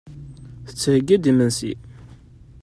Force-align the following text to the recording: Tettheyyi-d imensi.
Tettheyyi-d 0.67 1.29
imensi. 1.31 1.73